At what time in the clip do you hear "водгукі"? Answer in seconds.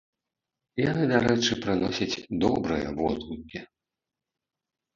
2.99-3.65